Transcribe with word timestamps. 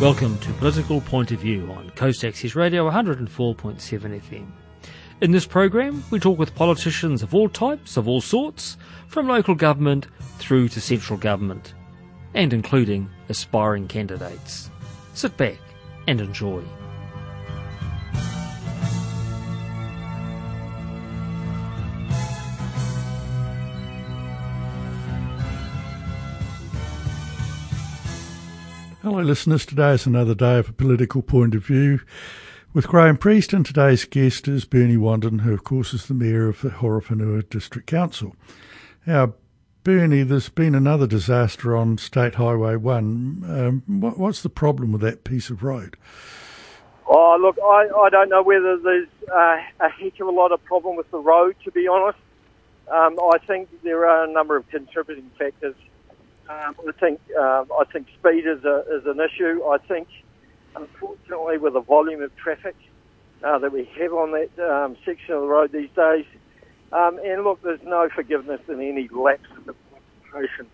Welcome 0.00 0.36
to 0.38 0.52
Political 0.54 1.02
Point 1.02 1.30
of 1.30 1.38
View 1.38 1.70
on 1.70 1.88
Coast 1.90 2.24
Access 2.24 2.56
Radio 2.56 2.90
104.7 2.90 3.28
FM. 3.30 4.50
In 5.20 5.30
this 5.30 5.46
program, 5.46 6.02
we 6.10 6.18
talk 6.18 6.36
with 6.36 6.54
politicians 6.56 7.22
of 7.22 7.32
all 7.32 7.48
types, 7.48 7.96
of 7.96 8.08
all 8.08 8.20
sorts, 8.20 8.76
from 9.06 9.28
local 9.28 9.54
government 9.54 10.08
through 10.38 10.68
to 10.70 10.80
central 10.80 11.16
government, 11.16 11.74
and 12.34 12.52
including 12.52 13.08
aspiring 13.28 13.86
candidates. 13.86 14.68
Sit 15.14 15.36
back 15.36 15.58
and 16.08 16.20
enjoy. 16.20 16.62
Hello, 29.04 29.20
listeners. 29.20 29.66
Today 29.66 29.92
is 29.92 30.06
another 30.06 30.34
day 30.34 30.56
of 30.58 30.70
a 30.70 30.72
political 30.72 31.20
point 31.20 31.54
of 31.54 31.62
view 31.62 32.00
with 32.72 32.88
Graham 32.88 33.18
Priest, 33.18 33.52
and 33.52 33.66
today's 33.66 34.06
guest 34.06 34.48
is 34.48 34.64
Bernie 34.64 34.96
Wanden, 34.96 35.40
who, 35.40 35.52
of 35.52 35.62
course, 35.62 35.92
is 35.92 36.06
the 36.06 36.14
Mayor 36.14 36.48
of 36.48 36.62
the 36.62 36.70
Horowhenua 36.70 37.50
District 37.50 37.86
Council. 37.86 38.34
Now, 39.06 39.34
Bernie, 39.82 40.22
there's 40.22 40.48
been 40.48 40.74
another 40.74 41.06
disaster 41.06 41.76
on 41.76 41.98
State 41.98 42.36
Highway 42.36 42.76
1. 42.76 43.44
Um, 43.46 44.00
what, 44.00 44.16
what's 44.16 44.40
the 44.40 44.48
problem 44.48 44.92
with 44.92 45.02
that 45.02 45.22
piece 45.22 45.50
of 45.50 45.62
road? 45.62 45.98
Oh, 47.06 47.36
look, 47.38 47.58
I, 47.62 47.90
I 48.06 48.08
don't 48.08 48.30
know 48.30 48.42
whether 48.42 48.78
there's 48.78 49.08
uh, 49.30 49.58
a 49.80 49.88
heck 49.90 50.18
of 50.18 50.28
a 50.28 50.30
lot 50.30 50.50
of 50.50 50.64
problem 50.64 50.96
with 50.96 51.10
the 51.10 51.18
road, 51.18 51.56
to 51.64 51.70
be 51.70 51.86
honest. 51.86 52.18
Um, 52.90 53.18
I 53.20 53.36
think 53.46 53.68
there 53.82 54.08
are 54.08 54.24
a 54.24 54.32
number 54.32 54.56
of 54.56 54.66
contributing 54.70 55.30
factors. 55.38 55.74
Um, 56.48 56.74
I 56.86 56.92
think 57.00 57.20
uh, 57.38 57.64
I 57.80 57.84
think 57.90 58.06
speed 58.18 58.46
is 58.46 58.64
a, 58.64 58.84
is 58.90 59.06
an 59.06 59.18
issue. 59.18 59.64
I 59.64 59.78
think, 59.78 60.08
unfortunately, 60.76 61.56
with 61.56 61.72
the 61.72 61.80
volume 61.80 62.22
of 62.22 62.36
traffic 62.36 62.76
uh, 63.42 63.58
that 63.58 63.72
we 63.72 63.88
have 63.98 64.12
on 64.12 64.32
that 64.32 64.58
um, 64.62 64.96
section 65.06 65.34
of 65.34 65.40
the 65.42 65.46
road 65.46 65.72
these 65.72 65.88
days, 65.96 66.26
um, 66.92 67.18
and 67.24 67.44
look, 67.44 67.62
there's 67.62 67.82
no 67.82 68.08
forgiveness 68.14 68.60
in 68.68 68.80
any 68.80 69.08
lapse 69.08 69.48
the 69.64 69.74
concentration, 69.90 70.66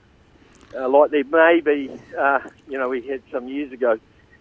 uh, 0.76 0.88
like 0.88 1.12
there 1.12 1.24
may 1.24 1.60
be, 1.64 1.90
uh, 2.18 2.40
you 2.68 2.76
know, 2.76 2.88
we 2.88 3.06
had 3.06 3.22
some 3.32 3.48
years 3.48 3.72
ago, 3.72 3.96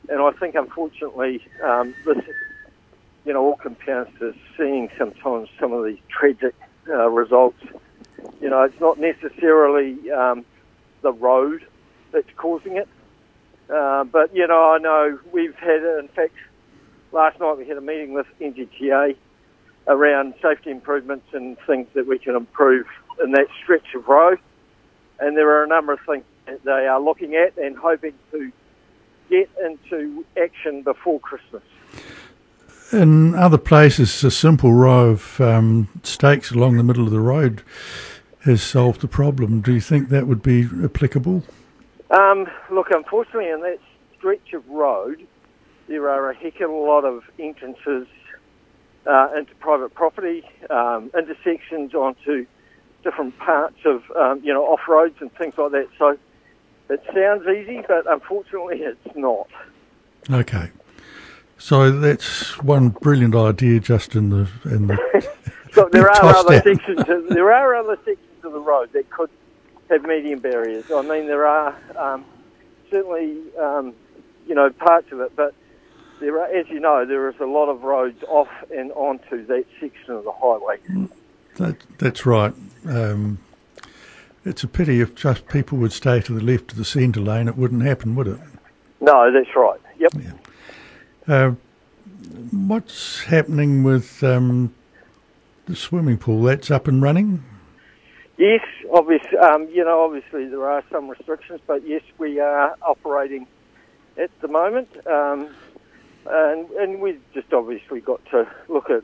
and 0.10 0.22
I 0.22 0.32
think 0.32 0.56
unfortunately 0.56 1.42
um, 1.64 1.94
this, 2.06 2.18
you 3.24 3.34
know, 3.34 3.44
all 3.44 3.56
compounds 3.56 4.10
to 4.18 4.34
seeing 4.58 4.90
sometimes 4.98 5.50
some 5.60 5.74
of 5.74 5.86
these 5.86 6.00
tragic 6.10 6.56
uh, 6.90 7.08
results. 7.10 7.62
You 8.42 8.50
know, 8.50 8.64
it's 8.64 8.80
not 8.80 9.00
necessarily 9.00 10.12
um, 10.12 10.44
the 11.02 11.12
road 11.12 11.66
that's 12.12 12.30
causing 12.38 12.78
it. 12.78 12.88
Uh, 13.70 14.04
but, 14.04 14.36
you 14.36 14.48
know, 14.48 14.72
I 14.72 14.78
know 14.80 15.20
we've 15.32 15.56
had, 15.56 15.84
in 16.00 16.10
fact, 16.16 16.34
last 17.12 17.40
night 17.40 17.58
we 17.58 17.68
had 17.68 17.78
a 17.78 17.82
meeting 17.82 18.14
with 18.14 18.28
NZTA 18.42 19.16
around 19.88 20.34
safety 20.42 20.72
improvements 20.72 21.28
and 21.34 21.58
things 21.66 21.88
that 21.94 22.08
we 22.08 22.20
can 22.20 22.36
improve 22.36 22.88
in 23.24 23.32
that 23.32 23.48
stretch 23.62 23.94
of 23.96 24.08
road. 24.08 24.40
And 25.20 25.36
there 25.36 25.50
are 25.50 25.64
a 25.64 25.68
number 25.68 25.94
of 25.94 26.00
things 26.08 26.24
that 26.46 26.64
they 26.64 26.88
are 26.88 27.00
looking 27.00 27.36
at 27.36 27.58
and 27.58 27.78
hoping 27.78 28.14
to 28.32 28.52
get 29.30 29.50
into 29.64 30.26
action 30.42 30.82
before 30.82 31.20
Christmas. 31.20 31.64
In 32.92 33.36
other 33.36 33.60
places, 33.60 34.24
a 34.24 34.32
simple 34.32 34.74
row 34.74 35.10
of 35.10 35.40
um, 35.40 35.88
stakes 36.04 36.50
along 36.50 36.78
the 36.78 36.84
middle 36.84 37.04
of 37.04 37.12
the 37.12 37.20
road 37.20 37.62
has 38.46 38.62
solved 38.62 39.02
the 39.02 39.08
problem. 39.08 39.62
Do 39.62 39.74
you 39.74 39.82
think 39.82 40.10
that 40.10 40.28
would 40.28 40.42
be 40.42 40.68
applicable? 40.84 41.44
Um, 42.12 42.48
look, 42.72 42.90
unfortunately, 42.92 43.50
in 43.50 43.62
that 43.62 43.80
stretch 44.18 44.54
of 44.54 44.68
road, 44.70 45.26
there 45.88 46.10
are 46.10 46.30
a 46.30 46.36
heck 46.36 46.62
of 46.62 46.70
a 46.70 46.74
lot 46.74 47.06
of 47.06 47.24
entrances 47.38 48.08
uh, 49.06 49.30
into 49.38 49.54
private 49.56 49.94
property, 49.94 50.44
um, 50.70 51.12
intersections 51.18 51.94
onto 51.94 52.46
different 53.04 53.38
parts 53.40 53.78
of, 53.86 54.04
um, 54.12 54.42
you 54.44 54.54
know, 54.54 54.64
off 54.66 54.82
roads 54.88 55.16
and 55.20 55.34
things 55.36 55.54
like 55.58 55.72
that. 55.72 55.88
So 55.98 56.18
it 56.90 57.04
sounds 57.14 57.48
easy, 57.48 57.82
but 57.88 58.12
unfortunately, 58.12 58.82
it's 58.82 59.16
not. 59.16 59.48
Okay. 60.30 60.70
So 61.58 61.92
that's 61.92 62.58
one 62.64 62.90
brilliant 62.90 63.36
idea 63.36 63.80
just 63.80 64.16
in 64.16 64.30
the 64.30 64.48
in 64.66 64.88
the. 64.88 65.28
Look, 65.76 65.92
there 65.92 66.10
are 66.10 66.36
other 66.36 66.62
sections. 66.62 67.04
There 67.30 67.52
are 67.54 67.76
other 67.76 67.98
sections 67.98 68.29
of 68.44 68.54
the 68.54 68.60
road 68.60 68.92
that 68.94 69.10
could 69.10 69.30
have 69.90 70.04
medium 70.04 70.40
barriers. 70.40 70.90
I 70.92 71.02
mean, 71.02 71.28
there 71.28 71.48
are 71.48 71.76
um, 71.98 72.26
certainly, 72.90 73.38
um, 73.58 73.94
you 74.48 74.56
know, 74.56 74.70
parts 74.70 75.12
of 75.12 75.20
it, 75.22 75.36
but 75.36 75.54
there 76.20 76.40
are, 76.40 76.48
as 76.48 76.68
you 76.70 76.80
know, 76.80 77.06
there 77.06 77.30
is 77.30 77.40
a 77.40 77.46
lot 77.46 77.70
of 77.70 77.84
roads 77.84 78.24
off 78.28 78.50
and 78.76 78.92
onto 78.92 79.46
that 79.48 79.66
section 79.80 80.14
of 80.14 80.24
the 80.24 80.32
highway. 80.32 80.78
That, 81.56 81.78
that's 81.98 82.26
right. 82.26 82.54
Um, 82.86 83.40
it's 84.46 84.64
a 84.64 84.68
pity 84.68 85.02
if 85.02 85.16
just 85.16 85.48
people 85.48 85.78
would 85.80 85.92
stay 85.92 86.22
to 86.22 86.34
the 86.34 86.44
left 86.44 86.72
of 86.72 86.78
the 86.78 86.86
centre 86.86 87.20
lane, 87.20 87.48
it 87.48 87.58
wouldn't 87.58 87.84
happen, 87.84 88.16
would 88.16 88.28
it? 88.28 88.40
No, 89.02 89.32
that's 89.32 89.56
right. 89.56 89.80
Yep. 89.98 90.14
Yeah. 90.16 90.32
Uh, 91.28 91.52
what's 92.52 93.24
happening 93.24 93.84
with 93.84 94.24
um, 94.24 94.74
the 95.66 95.76
swimming 95.76 96.18
pool? 96.18 96.44
That's 96.44 96.72
up 96.72 96.88
and 96.88 97.02
running. 97.02 97.44
Yes, 98.40 98.62
obviously, 98.94 99.38
um, 99.38 99.68
you 99.70 99.84
know, 99.84 100.02
obviously 100.02 100.48
there 100.48 100.64
are 100.66 100.82
some 100.90 101.10
restrictions, 101.10 101.60
but 101.68 101.86
yes, 101.86 102.02
we 102.18 102.40
are 102.40 102.74
operating 102.82 103.46
at 104.18 104.30
the 104.40 104.48
moment, 104.48 104.88
um, 105.06 105.50
and 106.26 106.70
and 106.72 107.02
we've 107.02 107.22
just 107.34 107.52
obviously 107.52 108.00
got 108.00 108.22
to 108.32 108.48
look 108.70 108.90
at, 108.90 109.04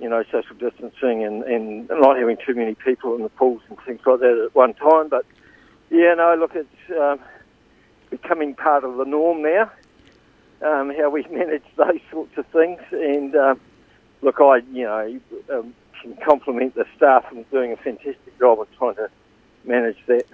you 0.00 0.08
know, 0.08 0.22
social 0.30 0.54
distancing 0.54 1.24
and, 1.24 1.42
and 1.42 1.88
not 1.88 2.18
having 2.18 2.36
too 2.46 2.54
many 2.54 2.76
people 2.76 3.16
in 3.16 3.24
the 3.24 3.30
pools 3.30 3.62
and 3.68 3.78
things 3.84 4.00
like 4.06 4.20
that 4.20 4.44
at 4.46 4.54
one 4.54 4.74
time. 4.74 5.08
But 5.08 5.26
yeah, 5.90 6.14
no, 6.14 6.36
look, 6.38 6.52
it's 6.54 6.96
um, 6.96 7.18
becoming 8.10 8.54
part 8.54 8.84
of 8.84 8.96
the 8.96 9.04
norm 9.06 9.42
now. 9.42 9.72
Um, 10.62 10.92
how 10.96 11.10
we 11.10 11.24
manage 11.32 11.64
those 11.76 11.98
sorts 12.12 12.38
of 12.38 12.46
things, 12.46 12.80
and 12.92 13.34
um, 13.34 13.60
look, 14.22 14.36
I, 14.40 14.58
you 14.70 14.84
know. 14.84 15.20
Can 16.06 16.24
compliment 16.24 16.74
the 16.76 16.84
staff 16.96 17.24
on 17.32 17.44
doing 17.50 17.72
a 17.72 17.76
fantastic 17.76 18.38
job 18.38 18.60
of 18.60 18.68
trying 18.78 18.94
to 18.94 19.10
manage 19.64 19.96
that. 20.06 20.24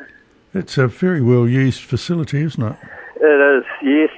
It's 0.53 0.77
a 0.77 0.87
very 0.87 1.23
well 1.23 1.49
used 1.49 1.81
facility, 1.81 2.43
isn't 2.43 2.63
it? 2.63 2.77
It 3.17 3.59
is, 3.59 3.65
yes. 3.83 4.11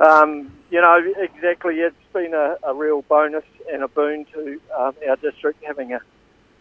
Um, 0.00 0.52
you 0.70 0.82
know, 0.82 1.00
exactly. 1.16 1.76
It's 1.76 1.96
been 2.12 2.34
a, 2.34 2.56
a, 2.62 2.74
real 2.74 3.00
bonus 3.02 3.44
and 3.72 3.82
a 3.82 3.88
boon 3.88 4.26
to 4.34 4.60
um, 4.78 4.94
our 5.08 5.16
district 5.16 5.64
having 5.64 5.94
a, 5.94 6.00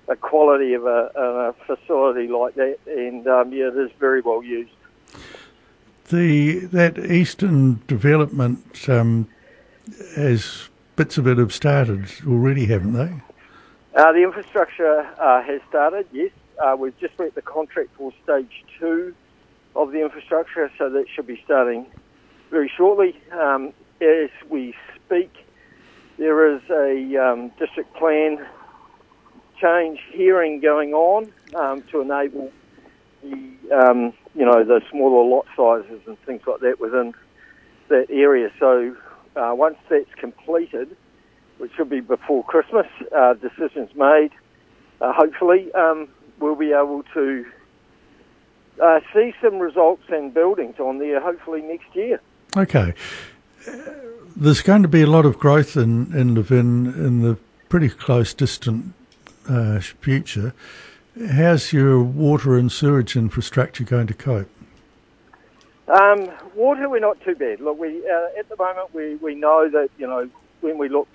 a 0.07 0.15
quality 0.15 0.75
of 0.75 0.85
a, 0.85 1.11
a, 1.15 1.53
facility 1.65 2.27
like 2.27 2.55
that, 2.55 2.77
and 2.87 3.27
um, 3.27 3.51
yeah, 3.51 3.67
it 3.67 3.75
is 3.75 3.91
very 3.99 4.21
well 4.21 4.41
used. 4.41 4.71
The 6.09 6.59
that 6.67 6.97
eastern 6.97 7.81
development 7.87 8.87
um, 8.87 9.27
has 10.15 10.69
bits 10.95 11.17
of 11.17 11.27
it 11.27 11.37
have 11.37 11.51
started 11.51 12.05
already, 12.25 12.67
haven't 12.67 12.93
they? 12.93 13.32
Uh, 13.95 14.11
the 14.11 14.23
infrastructure 14.23 15.01
uh, 15.21 15.43
has 15.43 15.61
started, 15.69 16.07
yes. 16.11 16.31
Uh, 16.59 16.75
we've 16.77 16.97
just 16.99 17.13
let 17.19 17.35
the 17.35 17.43
contract 17.43 17.89
for 17.95 18.11
stage 18.23 18.63
two 18.79 19.13
of 19.75 19.91
the 19.91 20.01
infrastructure, 20.01 20.71
so 20.79 20.89
that 20.89 21.05
should 21.13 21.27
be 21.27 21.39
starting 21.45 21.85
very 22.49 22.71
shortly. 22.75 23.15
Um, 23.31 23.71
as 24.01 24.29
we 24.49 24.73
speak, 25.05 25.31
there 26.17 26.55
is 26.55 26.61
a 26.71 27.17
um, 27.17 27.51
district 27.59 27.93
plan 27.95 28.43
change 29.61 29.99
hearing 30.11 30.59
going 30.59 30.93
on 30.93 31.31
um, 31.55 31.83
to 31.91 32.01
enable 32.01 32.51
the, 33.21 33.53
um, 33.71 34.13
you 34.33 34.45
know, 34.45 34.63
the 34.63 34.81
smaller 34.89 35.23
lot 35.23 35.45
sizes 35.55 36.01
and 36.07 36.19
things 36.25 36.41
like 36.47 36.61
that 36.61 36.79
within 36.79 37.13
that 37.89 38.07
area. 38.09 38.49
So 38.59 38.95
uh, 39.35 39.53
once 39.53 39.77
that's 39.87 40.13
completed, 40.19 40.97
which 41.63 41.71
should 41.77 41.89
be 41.89 42.01
before 42.01 42.43
Christmas. 42.43 42.87
Uh, 43.15 43.35
decisions 43.35 43.89
made. 43.95 44.31
Uh, 44.99 45.13
hopefully, 45.13 45.71
um, 45.71 46.09
we'll 46.37 46.57
be 46.57 46.73
able 46.73 47.03
to 47.13 47.45
uh, 48.83 48.99
see 49.13 49.33
some 49.41 49.59
results 49.59 50.03
and 50.09 50.33
buildings 50.33 50.77
on 50.77 50.99
there. 50.99 51.21
Hopefully 51.21 51.61
next 51.61 51.95
year. 51.95 52.19
Okay. 52.57 52.93
There's 54.35 54.61
going 54.61 54.81
to 54.81 54.89
be 54.89 55.03
a 55.03 55.07
lot 55.07 55.25
of 55.25 55.39
growth 55.39 55.77
in 55.77 56.13
in 56.13 56.35
Levin 56.35 56.87
in 56.97 57.21
the 57.21 57.37
pretty 57.69 57.87
close 57.87 58.33
distant 58.33 58.93
uh, 59.49 59.79
future. 59.79 60.53
How's 61.31 61.71
your 61.71 62.03
water 62.03 62.57
and 62.57 62.69
sewage 62.69 63.15
infrastructure 63.15 63.85
going 63.85 64.07
to 64.07 64.13
cope? 64.13 64.49
Um, 65.87 66.29
water, 66.55 66.89
we're 66.89 66.99
not 66.99 67.21
too 67.21 67.35
bad. 67.35 67.61
Look, 67.61 67.79
we 67.79 68.05
uh, 68.05 68.37
at 68.37 68.49
the 68.49 68.57
moment 68.57 68.93
we, 68.93 69.15
we 69.15 69.33
know 69.33 69.69
that 69.69 69.91
you 69.97 70.07
know 70.07 70.29
when 70.59 70.77
we 70.77 70.89
look 70.89 71.07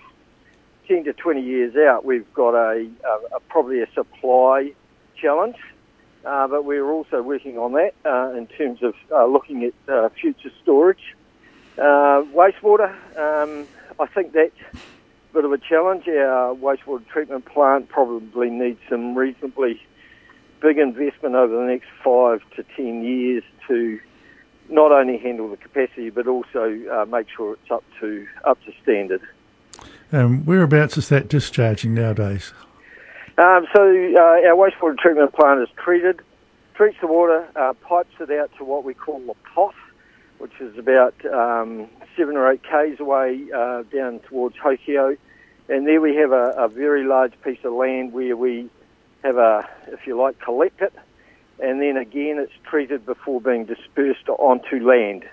10 0.88 1.04
to 1.04 1.12
20 1.12 1.42
years 1.42 1.76
out, 1.76 2.04
we've 2.04 2.32
got 2.32 2.54
a, 2.54 2.90
a, 3.04 3.36
a 3.36 3.40
probably 3.48 3.82
a 3.82 3.86
supply 3.92 4.72
challenge, 5.20 5.56
uh, 6.24 6.48
but 6.48 6.64
we're 6.64 6.90
also 6.90 7.22
working 7.22 7.58
on 7.58 7.74
that 7.74 7.94
uh, 8.06 8.32
in 8.36 8.46
terms 8.46 8.82
of 8.82 8.94
uh, 9.12 9.26
looking 9.26 9.64
at 9.64 9.74
uh, 9.92 10.08
future 10.08 10.50
storage. 10.62 11.14
Uh, 11.76 12.24
wastewater, 12.34 12.90
um, 13.16 13.68
I 14.00 14.06
think 14.06 14.32
that's 14.32 14.58
a 14.74 15.34
bit 15.34 15.44
of 15.44 15.52
a 15.52 15.58
challenge. 15.58 16.08
Our 16.08 16.54
wastewater 16.54 17.06
treatment 17.06 17.44
plant 17.44 17.88
probably 17.88 18.48
needs 18.48 18.80
some 18.88 19.14
reasonably 19.14 19.80
big 20.60 20.78
investment 20.78 21.34
over 21.34 21.54
the 21.54 21.70
next 21.70 21.86
five 22.02 22.40
to 22.56 22.64
ten 22.74 23.04
years 23.04 23.44
to 23.68 24.00
not 24.70 24.90
only 24.90 25.18
handle 25.18 25.48
the 25.48 25.56
capacity 25.56 26.10
but 26.10 26.26
also 26.26 26.78
uh, 26.92 27.04
make 27.06 27.26
sure 27.34 27.54
it's 27.54 27.70
up 27.70 27.84
to 28.00 28.26
up 28.44 28.58
to 28.64 28.72
standard. 28.82 29.22
Um, 30.12 30.44
whereabouts 30.44 30.96
is 30.96 31.08
that 31.10 31.28
discharging 31.28 31.94
nowadays? 31.94 32.52
Um, 33.36 33.66
so 33.74 33.82
uh, 33.82 34.48
our 34.48 34.56
wastewater 34.56 34.98
treatment 34.98 35.32
plant 35.32 35.60
is 35.60 35.68
treated, 35.76 36.20
treats 36.74 36.96
the 37.00 37.06
water, 37.06 37.46
uh, 37.54 37.74
pipes 37.74 38.14
it 38.20 38.30
out 38.30 38.50
to 38.58 38.64
what 38.64 38.84
we 38.84 38.94
call 38.94 39.20
the 39.20 39.34
pot, 39.54 39.74
which 40.38 40.52
is 40.60 40.76
about 40.78 41.14
um, 41.26 41.88
seven 42.16 42.36
or 42.36 42.50
eight 42.50 42.62
k's 42.62 42.98
away 42.98 43.46
uh, 43.54 43.82
down 43.84 44.20
towards 44.20 44.56
Hokio, 44.56 45.16
and 45.68 45.86
there 45.86 46.00
we 46.00 46.16
have 46.16 46.32
a, 46.32 46.52
a 46.56 46.68
very 46.68 47.04
large 47.04 47.32
piece 47.42 47.62
of 47.64 47.72
land 47.74 48.12
where 48.12 48.36
we 48.36 48.68
have 49.22 49.36
a, 49.36 49.68
if 49.88 50.06
you 50.06 50.16
like, 50.16 50.40
collect 50.40 50.80
it, 50.80 50.94
and 51.60 51.80
then 51.80 51.96
again 51.96 52.38
it's 52.38 52.52
treated 52.64 53.04
before 53.04 53.40
being 53.40 53.66
dispersed 53.66 54.28
onto 54.28 54.84
land. 54.84 55.28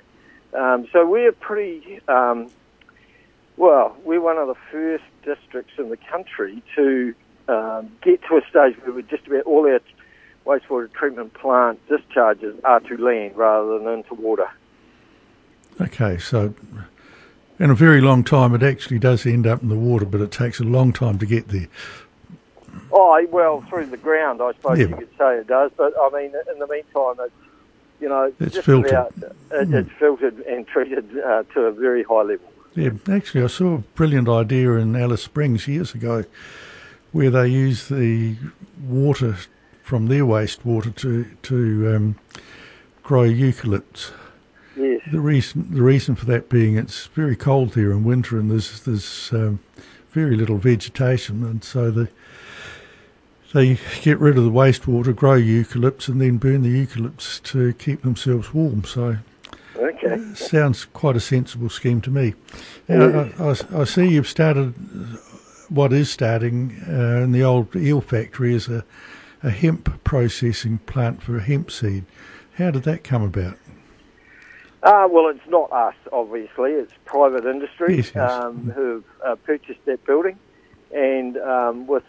Um, 0.54 0.88
so 0.92 1.08
we're 1.08 1.32
pretty, 1.32 2.02
um, 2.08 2.50
well, 3.58 3.96
we're 4.04 4.22
one 4.22 4.38
of 4.38 4.48
the 4.48 4.56
first 4.72 5.04
districts 5.24 5.74
in 5.78 5.90
the 5.90 5.98
country 5.98 6.62
to 6.76 7.14
um, 7.48 7.92
get 8.02 8.22
to 8.24 8.38
a 8.38 8.42
stage 8.50 8.76
where 8.84 8.92
we're 8.94 9.02
just 9.04 9.26
about 9.28 9.44
all 9.46 9.66
our 9.68 9.80
wastewater 10.46 10.92
treatment 10.94 11.34
plant 11.34 11.80
discharges 11.88 12.56
are 12.64 12.80
to 12.82 12.98
land 12.98 13.36
rather 13.36 13.80
than 13.80 13.88
into 13.88 14.14
water. 14.14 14.48
Okay, 15.82 16.18
so 16.18 16.54
in 17.60 17.70
a 17.70 17.76
very 17.76 18.02
long 18.02 18.24
time, 18.24 18.54
it 18.54 18.64
actually 18.64 19.00
does 19.00 19.26
end 19.26 19.48
up 19.48 19.62
in 19.62 19.70
the 19.70 19.76
water, 19.76 20.06
but 20.06 20.22
it 20.22 20.32
takes 20.32 20.60
a 20.60 20.64
long 20.64 20.94
time 20.94 21.18
to 21.20 21.26
get 21.26 21.48
there. 21.50 21.68
Oh, 22.92 23.26
well, 23.32 23.62
through 23.70 23.88
the 23.88 23.98
ground, 23.98 24.42
I 24.42 24.52
suppose 24.54 24.80
Yeah. 24.80 24.88
you 24.88 24.96
could 24.96 25.10
say 25.18 25.38
it 25.38 25.48
does. 25.48 25.72
But 25.76 25.94
I 26.00 26.10
mean, 26.14 26.34
in 26.52 26.60
the 26.60 26.68
meantime, 26.68 27.16
it's 27.26 27.34
you 28.02 28.10
know, 28.10 28.32
It's 28.40 28.58
filtered. 28.58 28.92
about 28.92 29.14
it, 29.52 29.74
it's 29.74 29.90
filtered 29.98 30.40
and 30.42 30.68
treated 30.68 31.18
uh, 31.20 31.44
to 31.54 31.62
a 31.62 31.72
very 31.72 32.04
high 32.04 32.22
level. 32.24 32.52
Yeah, 32.76 32.90
actually, 33.10 33.44
I 33.44 33.48
saw 33.48 33.76
a 33.76 33.78
brilliant 33.78 34.28
idea 34.28 34.74
in 34.74 34.96
Alice 34.98 35.24
Springs 35.24 35.68
years 35.68 35.96
ago 35.96 36.26
where 37.14 37.30
they 37.30 37.48
use 37.48 37.88
the 37.88 38.36
water 38.84 39.38
from 39.82 40.08
their 40.08 40.24
wastewater 40.24 40.94
to 40.96 41.26
to 41.44 41.96
um, 41.96 42.16
grow 43.02 43.24
eucalypts. 43.24 44.12
Yes. 44.76 45.02
The 45.10 45.22
reason 45.22 45.74
the 45.74 45.82
reason 45.82 46.16
for 46.16 46.26
that 46.26 46.50
being 46.50 46.76
it's 46.76 47.06
very 47.08 47.38
cold 47.38 47.72
there 47.72 47.92
in 47.92 48.04
winter 48.04 48.38
and 48.38 48.52
there's 48.52 48.82
there's 48.82 49.32
um, 49.32 49.60
very 50.12 50.36
little 50.36 50.58
vegetation 50.58 51.46
and 51.46 51.64
so 51.64 51.90
the 51.92 52.10
they 53.54 53.80
get 54.02 54.20
rid 54.20 54.38
of 54.38 54.44
the 54.44 54.52
wastewater, 54.52 55.16
grow 55.16 55.40
eucalypts, 55.40 56.10
and 56.10 56.20
then 56.20 56.36
burn 56.36 56.62
the 56.62 56.86
eucalypts 56.86 57.42
to 57.44 57.74
keep 57.76 58.02
themselves 58.02 58.54
warm. 58.54 58.84
So 58.84 59.20
Okay. 60.04 60.34
sounds 60.36 60.86
quite 60.86 61.16
a 61.16 61.20
sensible 61.20 61.70
scheme 61.70 62.02
to 62.02 62.12
me. 62.12 62.34
Now, 62.88 63.30
I, 63.40 63.44
I, 63.44 63.82
I 63.82 63.84
see 63.86 64.08
you've 64.08 64.28
started 64.28 64.74
what 65.70 65.94
is 65.94 66.10
starting 66.10 66.76
uh, 66.88 67.24
in 67.24 67.32
the 67.32 67.44
old 67.44 67.76
eel 67.76 68.02
factory 68.02 68.54
is 68.54 68.68
a, 68.68 68.84
a 69.44 69.50
hemp 69.50 70.04
processing 70.04 70.80
plant 70.80 71.22
for 71.22 71.40
hemp 71.40 71.72
seed. 71.72 72.06
How 72.58 72.72
did 72.72 72.84
that 72.84 73.04
come 73.04 73.24
about? 73.24 73.58
Uh, 74.84 75.08
well, 75.10 75.28
it's 75.30 75.48
not 75.48 75.72
us, 75.72 75.96
obviously. 76.14 76.72
It's 76.72 76.94
private 77.06 77.46
industry 77.46 77.98
Yes, 77.98 78.12
yes. 78.14 78.32
Um, 78.32 78.72
who've 78.72 79.04
uh, 79.26 79.36
purchased 79.36 79.84
that 79.86 80.06
building, 80.06 80.38
and 80.94 81.38
um, 81.38 81.88
with 81.88 82.04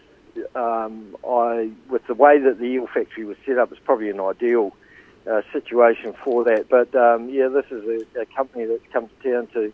um, 0.55 1.15
I 1.27 1.71
with 1.89 2.05
the 2.05 2.13
way 2.13 2.39
that 2.39 2.59
the 2.59 2.65
eel 2.65 2.87
factory 2.87 3.25
was 3.25 3.37
set 3.45 3.57
up, 3.57 3.71
it's 3.71 3.81
probably 3.83 4.09
an 4.09 4.19
ideal 4.19 4.75
uh, 5.29 5.41
situation 5.51 6.13
for 6.23 6.43
that. 6.45 6.69
But 6.69 6.93
um, 6.95 7.29
yeah, 7.29 7.47
this 7.47 7.65
is 7.71 7.83
a, 8.15 8.21
a 8.21 8.25
company 8.25 8.65
that's 8.65 8.83
come 8.91 9.09
to 9.09 9.31
town 9.31 9.47
to 9.53 9.73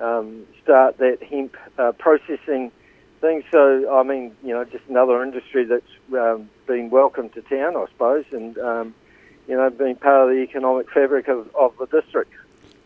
um, 0.00 0.46
start 0.62 0.98
that 0.98 1.22
hemp 1.22 1.56
uh, 1.78 1.92
processing 1.92 2.70
thing. 3.20 3.42
So 3.50 3.92
I 3.98 4.02
mean, 4.02 4.34
you 4.42 4.54
know, 4.54 4.64
just 4.64 4.84
another 4.88 5.22
industry 5.22 5.64
that's 5.64 5.84
um, 6.12 6.48
been 6.66 6.90
welcomed 6.90 7.34
to 7.34 7.42
town, 7.42 7.76
I 7.76 7.86
suppose, 7.90 8.24
and 8.32 8.56
um, 8.58 8.94
you 9.48 9.56
know, 9.56 9.70
being 9.70 9.96
part 9.96 10.28
of 10.28 10.34
the 10.34 10.42
economic 10.42 10.90
fabric 10.90 11.28
of, 11.28 11.54
of 11.54 11.76
the 11.78 11.86
district. 11.86 12.32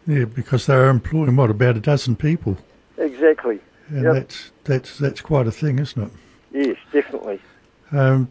Yeah, 0.07 0.25
because 0.25 0.67
they're 0.67 0.89
employing 0.89 1.37
what 1.37 1.51
about 1.51 1.77
a 1.77 1.81
dozen 1.81 2.17
people, 2.17 2.57
Exactly. 2.97 3.61
and 3.89 4.05
Yep. 4.05 4.15
that's 4.15 4.51
that's 4.65 4.99
that's 4.99 5.21
quite 5.21 5.47
a 5.47 5.53
thing, 5.53 5.79
isn't 5.79 6.03
it? 6.03 6.11
Yes, 6.51 6.77
definitely. 6.93 7.41
Um, 7.93 8.29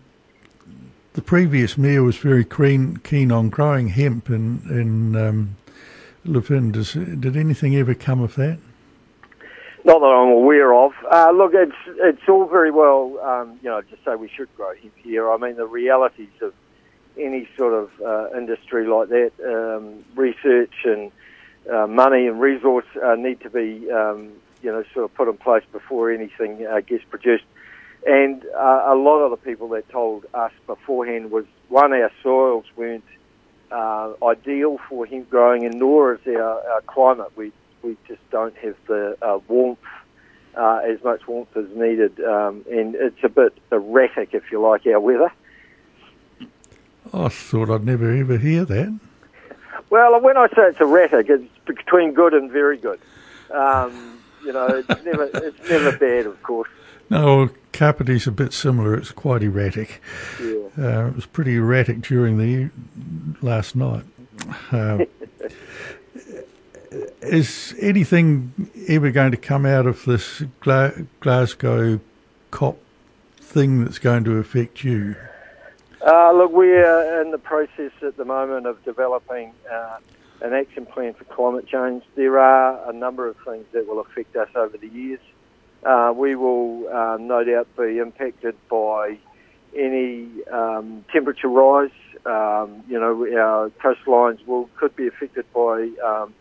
the 1.17 1.23
previous 1.23 1.79
mayor 1.79 2.03
was 2.03 2.15
very 2.15 2.45
keen 2.45 2.97
keen 2.97 3.31
on 3.31 3.49
growing 3.49 3.87
hemp 3.89 4.29
in 4.29 4.61
in 4.69 5.15
um. 5.15 5.55
Does, 6.23 6.91
did 6.91 7.37
anything 7.37 7.75
ever 7.77 7.95
come 7.95 8.21
of 8.21 8.35
that? 8.35 8.59
Not 9.85 9.99
that 9.99 10.05
I'm 10.05 10.29
aware 10.29 10.73
of. 10.73 10.91
Uh, 11.09 11.31
look, 11.31 11.53
it's 11.55 11.81
it's 11.87 12.21
all 12.29 12.45
very 12.45 12.69
well, 12.69 13.17
um, 13.23 13.57
you 13.63 13.69
know, 13.69 13.81
just 13.81 14.03
say 14.05 14.13
we 14.15 14.29
should 14.29 14.53
grow 14.55 14.75
hemp 14.75 14.93
here. 14.97 15.31
I 15.31 15.37
mean, 15.37 15.55
the 15.55 15.65
realities 15.65 16.35
of 16.41 16.53
any 17.17 17.47
sort 17.57 17.73
of 17.73 17.89
uh, 18.05 18.37
industry 18.37 18.85
like 18.85 19.09
that, 19.09 19.31
um, 19.43 20.03
research 20.15 20.75
and 20.83 21.11
uh, 21.71 21.87
money 21.87 22.27
and 22.27 22.39
resource 22.39 22.85
uh, 23.03 23.15
need 23.15 23.39
to 23.41 23.49
be, 23.49 23.89
um, 23.89 24.33
you 24.61 24.71
know, 24.71 24.83
sort 24.93 25.05
of 25.05 25.15
put 25.15 25.29
in 25.29 25.37
place 25.37 25.63
before 25.71 26.11
anything 26.11 26.67
uh, 26.67 26.81
gets 26.81 27.05
produced. 27.05 27.45
And 28.05 28.45
uh, 28.55 28.83
a 28.87 28.95
lot 28.95 29.19
of 29.19 29.31
the 29.31 29.37
people 29.37 29.69
that 29.69 29.89
told 29.89 30.25
us 30.33 30.51
beforehand 30.65 31.31
was 31.31 31.45
one, 31.67 31.93
our 31.93 32.11
soils 32.23 32.65
weren't 32.75 33.03
uh, 33.71 34.13
ideal 34.23 34.79
for 34.87 35.05
hemp 35.05 35.29
growing, 35.29 35.65
and 35.65 35.75
nor 35.79 36.15
is 36.15 36.19
our, 36.27 36.61
our 36.71 36.81
climate. 36.81 37.31
We 37.35 37.51
we 37.81 37.97
just 38.07 38.27
don't 38.31 38.55
have 38.57 38.75
the 38.87 39.17
uh, 39.21 39.39
warmth, 39.47 39.79
uh, 40.55 40.81
as 40.85 41.01
much 41.03 41.27
warmth 41.27 41.55
as 41.55 41.67
needed, 41.75 42.19
um, 42.21 42.65
and 42.71 42.95
it's 42.95 43.23
a 43.23 43.29
bit 43.29 43.57
erratic, 43.71 44.33
if 44.33 44.51
you 44.51 44.59
like, 44.59 44.85
our 44.87 44.99
weather. 44.99 45.31
I 47.13 47.29
thought 47.29 47.69
I'd 47.69 47.85
never 47.85 48.11
ever 48.11 48.37
hear 48.37 48.65
that. 48.65 48.99
Well, 49.89 50.19
when 50.19 50.37
I 50.37 50.47
say 50.47 50.63
it's 50.69 50.81
erratic, 50.81 51.29
it's 51.29 51.45
between 51.65 52.13
good 52.13 52.33
and 52.33 52.51
very 52.51 52.77
good. 52.77 52.99
Um, 53.51 54.19
you 54.43 54.51
know, 54.51 54.67
it's 54.67 55.03
never 55.03 55.29
it's 55.33 55.69
never 55.69 55.97
bad, 55.97 56.25
of 56.25 56.41
course. 56.43 56.69
No, 57.09 57.49
Kapiti's 57.71 58.27
a 58.27 58.31
bit 58.31 58.53
similar. 58.53 58.95
It's 58.95 59.11
quite 59.11 59.43
erratic. 59.43 60.01
Yeah. 60.41 60.67
Uh, 60.77 61.07
it 61.07 61.15
was 61.15 61.25
pretty 61.25 61.55
erratic 61.55 62.01
during 62.01 62.37
the 62.37 62.69
last 63.41 63.75
night. 63.75 64.03
Uh, 64.71 65.05
is 67.21 67.75
anything 67.79 68.69
ever 68.87 69.11
going 69.11 69.31
to 69.31 69.37
come 69.37 69.65
out 69.65 69.85
of 69.85 70.05
this 70.05 70.43
Gla- 70.59 70.93
Glasgow 71.19 71.99
COP 72.51 72.79
thing 73.37 73.83
that's 73.83 73.99
going 73.99 74.23
to 74.25 74.37
affect 74.37 74.83
you? 74.83 75.15
Uh, 76.05 76.31
look, 76.31 76.51
we're 76.51 77.21
in 77.21 77.31
the 77.31 77.37
process 77.37 77.91
at 78.01 78.17
the 78.17 78.25
moment 78.25 78.65
of 78.65 78.83
developing 78.83 79.51
uh, 79.71 79.97
an 80.41 80.53
action 80.53 80.85
plan 80.85 81.13
for 81.13 81.23
climate 81.25 81.67
change. 81.67 82.03
There 82.15 82.39
are 82.39 82.89
a 82.89 82.93
number 82.93 83.27
of 83.27 83.35
things 83.45 83.65
that 83.71 83.87
will 83.87 83.99
affect 83.99 84.35
us 84.35 84.49
over 84.55 84.77
the 84.77 84.87
years. 84.87 85.19
Uh, 85.83 86.13
we 86.15 86.35
will 86.35 86.87
uh, 86.89 87.17
no 87.19 87.43
doubt 87.43 87.67
be 87.77 87.99
impacted 87.99 88.55
by 88.69 89.17
any 89.75 90.27
um, 90.51 91.05
temperature 91.11 91.47
rise. 91.47 91.91
Um, 92.25 92.83
you 92.87 92.99
know, 92.99 93.25
our 93.39 93.69
coastlines 93.81 94.45
will 94.45 94.69
could 94.77 94.95
be 94.95 95.07
affected 95.07 95.45
by 95.53 95.89
um, 96.03 96.33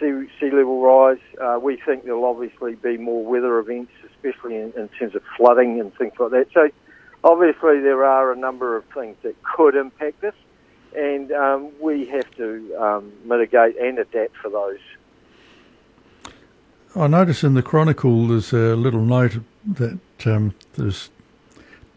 sea, 0.00 0.26
sea 0.40 0.50
level 0.50 0.80
rise. 0.80 1.18
Uh, 1.40 1.58
we 1.62 1.76
think 1.76 2.04
there'll 2.04 2.24
obviously 2.24 2.74
be 2.74 2.96
more 2.96 3.24
weather 3.24 3.58
events, 3.58 3.92
especially 4.10 4.56
in, 4.56 4.72
in 4.76 4.88
terms 4.98 5.14
of 5.14 5.22
flooding 5.36 5.80
and 5.80 5.94
things 5.96 6.14
like 6.18 6.30
that. 6.30 6.46
So 6.52 6.70
obviously 7.22 7.80
there 7.80 8.04
are 8.04 8.32
a 8.32 8.36
number 8.36 8.76
of 8.76 8.84
things 8.94 9.16
that 9.22 9.34
could 9.42 9.74
impact 9.74 10.24
us, 10.24 10.34
and 10.96 11.30
um, 11.32 11.70
we 11.80 12.06
have 12.06 12.30
to 12.36 12.74
um, 12.78 13.12
mitigate 13.24 13.76
and 13.76 13.98
adapt 13.98 14.36
for 14.36 14.48
those. 14.48 14.78
I 16.96 17.06
notice 17.08 17.44
in 17.44 17.52
the 17.52 17.62
Chronicle 17.62 18.26
there's 18.28 18.54
a 18.54 18.74
little 18.74 19.02
note 19.02 19.40
that 19.66 19.98
um, 20.24 20.54
there's 20.74 21.10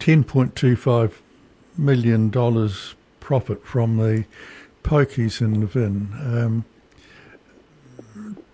$10.25 0.02 1.14
million 1.78 2.30
profit 3.22 3.66
from 3.66 3.96
the 3.98 4.26
pokies 4.84 5.40
in 5.40 5.62
Levin. 5.62 6.10
Um, 6.22 6.66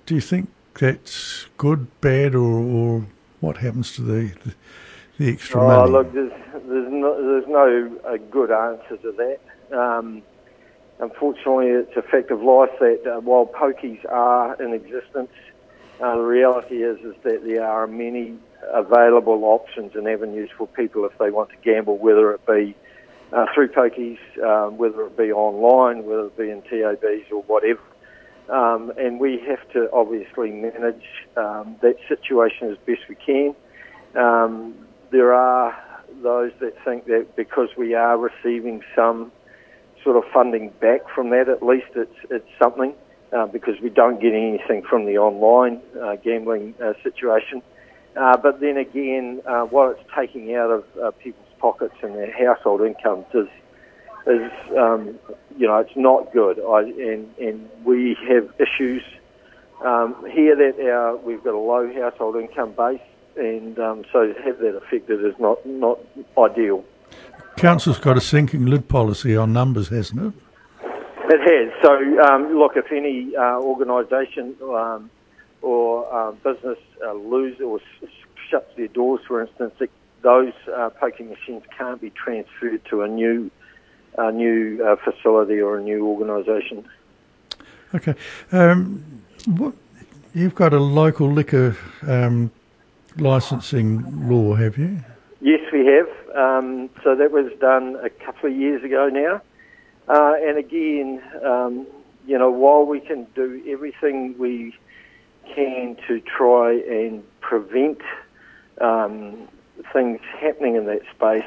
do 0.06 0.14
you 0.14 0.22
think 0.22 0.50
that's 0.80 1.48
good, 1.58 1.88
bad, 2.02 2.36
or, 2.36 2.60
or 2.60 3.08
what 3.40 3.58
happens 3.58 3.96
to 3.96 4.04
the 4.04 4.32
the, 4.44 4.54
the 5.18 5.32
extra 5.32 5.62
Oh, 5.64 5.68
money? 5.68 5.92
look, 5.92 6.14
there's 6.14 6.32
there's 6.68 6.92
no, 6.92 7.24
there's 7.24 7.48
no 7.48 8.00
uh, 8.08 8.18
good 8.30 8.52
answer 8.52 8.98
to 8.98 9.12
that. 9.14 9.40
Um, 9.76 10.22
unfortunately, 11.00 11.68
it's 11.70 11.96
a 11.98 12.04
fact 12.04 12.30
of 12.30 12.44
life 12.44 12.70
that 12.80 13.02
uh, 13.08 13.20
while 13.22 13.48
pokies 13.48 14.00
are 14.12 14.62
in 14.62 14.74
existence, 14.74 15.30
uh, 16.02 16.16
the 16.16 16.22
reality 16.22 16.84
is 16.84 17.00
is 17.00 17.16
that 17.24 17.44
there 17.44 17.66
are 17.66 17.88
many 17.88 18.38
available 18.74 19.44
options 19.46 19.96
and 19.96 20.08
avenues 20.08 20.50
for 20.58 20.68
people 20.68 21.06
if 21.06 21.18
they 21.18 21.30
want 21.30 21.50
to 21.50 21.56
gamble, 21.64 21.98
whether 21.98 22.32
it 22.32 22.46
be 22.46 22.76
uh, 23.32 23.46
through 23.54 23.70
pokies, 23.70 24.20
um, 24.44 24.78
whether 24.78 25.06
it 25.06 25.18
be 25.18 25.32
online, 25.32 26.06
whether 26.06 26.28
it 26.28 26.38
be 26.38 26.50
in 26.50 26.62
TABs 26.64 27.32
or 27.32 27.44
whatever. 27.44 27.82
Um, 28.50 28.92
and 28.98 29.20
we 29.20 29.40
have 29.48 29.68
to 29.74 29.90
obviously 29.92 30.52
manage 30.52 31.04
um, 31.36 31.78
that 31.82 31.96
situation 32.08 32.70
as 32.70 32.78
best 32.86 33.02
we 33.10 33.16
can. 33.16 33.56
Um, 34.16 34.76
there 35.12 35.34
are 35.34 35.76
those 36.22 36.52
that 36.60 36.74
think 36.84 37.06
that 37.06 37.36
because 37.36 37.70
we 37.78 37.94
are 37.94 38.18
receiving 38.18 38.84
some 38.96 39.32
sort 40.04 40.18
of 40.18 40.24
funding 40.32 40.70
back 40.80 41.02
from 41.14 41.32
that, 41.32 41.50
at 41.50 41.64
least 41.64 41.88
it's 41.96 42.16
it's 42.30 42.48
something 42.62 42.94
uh, 43.36 43.46
because 43.48 43.76
we 43.82 43.90
don't 43.90 44.22
get 44.22 44.34
anything 44.34 44.82
from 44.90 45.06
the 45.06 45.18
online 45.18 45.82
uh, 46.02 46.16
gambling 46.18 46.74
uh, 46.82 46.94
situation. 47.04 47.62
Uh, 48.16 48.38
but 48.38 48.62
then 48.62 48.78
again, 48.78 49.42
uh, 49.46 49.64
what 49.64 49.98
it's 49.98 50.10
taking 50.16 50.56
out 50.56 50.72
of 50.72 51.20
people's 51.20 51.46
pockets 51.60 51.96
and 52.02 52.16
their 52.16 52.32
household 52.32 52.82
incomes 52.82 53.26
is 53.34 53.48
is 54.28 54.52
um, 54.78 55.20
you 55.58 55.68
know 55.68 55.78
it's 55.78 55.96
not 55.96 56.32
good. 56.32 56.60
I, 56.60 56.82
and 56.82 57.28
and 57.38 57.70
we 57.84 58.18
have 58.30 58.50
issues 58.58 59.04
um, 59.84 60.16
here 60.32 60.56
that 60.56 60.80
our 60.90 61.18
we've 61.18 61.44
got 61.44 61.54
a 61.54 61.60
low 61.60 61.92
household 61.94 62.38
income 62.38 62.72
base, 62.72 63.02
and 63.36 63.78
um, 63.80 64.06
so 64.14 64.28
to 64.28 64.42
have 64.42 64.60
that 64.60 64.78
affected 64.78 65.26
is 65.26 65.36
not 65.40 65.66
not 65.66 66.00
ideal. 66.38 66.86
Council's 67.58 68.00
got 68.00 68.18
a 68.18 68.22
sinking 68.22 68.66
lid 68.66 68.88
policy 68.88 69.36
on 69.36 69.52
numbers, 69.52 69.90
hasn't 69.90 70.22
it? 70.22 70.45
It 71.28 71.42
has. 71.42 71.74
So, 71.82 72.22
um, 72.24 72.58
look, 72.58 72.74
if 72.76 72.92
any 72.92 73.36
uh, 73.36 73.60
organisation 73.60 74.56
um, 74.62 75.10
or 75.62 76.06
uh, 76.14 76.32
business 76.32 76.78
uh, 77.04 77.14
lose 77.14 77.60
or 77.60 77.80
s- 78.04 78.10
shuts 78.50 78.76
their 78.78 78.88
doors, 78.88 79.22
for 79.28 79.42
instance, 79.42 79.74
it, 79.80 79.90
those 80.22 80.54
uh, 80.76 80.90
poking 80.92 81.30
machines 81.30 81.64
can't 81.76 82.00
be 82.00 82.12
transferred 82.12 82.84
to 82.90 83.02
a 83.02 83.08
new 83.08 83.50
a 84.18 84.32
new 84.32 84.82
uh, 84.82 84.96
facility 85.04 85.60
or 85.60 85.78
a 85.78 85.82
new 85.82 86.08
organisation. 86.08 86.86
Okay. 87.94 88.16
Um, 88.52 89.22
what, 89.46 89.74
you've 90.34 90.56
got 90.56 90.74
a 90.74 90.80
local 90.80 91.32
liquor 91.32 91.76
um, 92.08 92.52
licensing 93.18 94.30
law, 94.30 94.56
have 94.56 94.78
you? 94.78 95.00
Yes, 95.42 95.60
we 95.74 95.86
have. 95.86 96.08
Um, 96.36 96.90
so 97.04 97.16
that 97.16 97.32
was 97.32 97.52
done 97.60 97.98
a 98.04 98.10
couple 98.10 98.50
of 98.50 98.56
years 98.56 98.84
ago 98.84 99.10
now. 99.12 99.42
Uh, 100.08 100.34
and 100.42 100.58
again, 100.58 101.22
um, 101.44 101.88
you 102.28 102.38
know, 102.38 102.50
while 102.50 102.86
we 102.86 103.00
can 103.00 103.28
do 103.36 103.64
everything 103.68 104.36
we 104.38 104.76
can 105.54 105.98
to 106.08 106.20
try 106.22 106.74
and 106.74 107.24
prevent 107.42 108.00
um, 108.82 109.48
things 109.94 110.20
happening 110.40 110.76
in 110.76 110.86
that 110.86 111.02
space, 111.16 111.44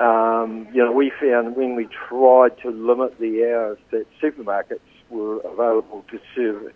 um, 0.00 0.68
you 0.72 0.84
know, 0.84 0.92
we 0.92 1.10
found 1.20 1.56
when 1.56 1.74
we 1.74 1.88
tried 2.08 2.58
to 2.62 2.70
limit 2.70 3.18
the 3.18 3.44
hours 3.44 3.78
that 3.90 4.06
supermarkets 4.20 4.80
were 5.08 5.38
available 5.40 6.04
to 6.10 6.20
serve 6.34 6.72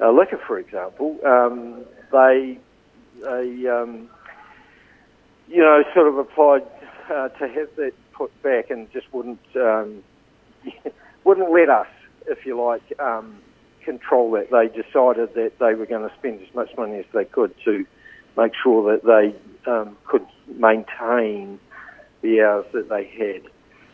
uh, 0.00 0.10
liquor, 0.10 0.40
for 0.46 0.58
example, 0.58 1.18
um, 1.24 1.84
they, 2.10 2.58
they 3.22 3.66
um, 3.68 4.08
you 5.48 5.58
know, 5.58 5.82
sort 5.94 6.08
of 6.08 6.18
applied 6.18 6.62
uh, 7.10 7.28
to 7.28 7.48
have 7.48 7.68
that 7.76 7.92
put 8.12 8.30
back 8.42 8.70
and 8.70 8.90
just 8.92 9.12
wouldn't 9.12 9.40
um, 9.56 10.02
wouldn't 11.24 11.50
let 11.50 11.68
us, 11.68 11.86
if 12.26 12.44
you 12.46 12.60
like, 12.62 12.82
um, 12.98 13.38
control 13.84 14.30
that. 14.32 14.50
They 14.50 14.68
decided 14.68 15.34
that 15.34 15.58
they 15.58 15.74
were 15.74 15.86
going 15.86 16.08
to 16.08 16.14
spend 16.16 16.40
as 16.40 16.54
much 16.54 16.70
money 16.76 16.98
as 16.98 17.04
they 17.12 17.24
could 17.24 17.54
to 17.64 17.86
make 18.36 18.52
sure 18.62 18.92
that 18.92 19.04
they 19.04 19.70
um, 19.70 19.96
could 20.04 20.26
maintain 20.48 21.58
the 22.22 22.42
hours 22.42 22.66
that 22.72 22.88
they 22.88 23.04
had. 23.04 23.42